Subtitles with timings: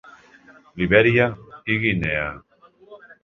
[0.81, 1.27] Libèria
[1.75, 2.25] i Guinea.